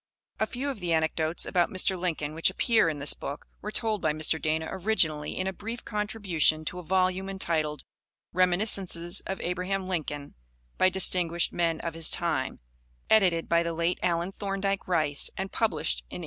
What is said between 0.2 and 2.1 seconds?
A few of the anecdotes about Mr.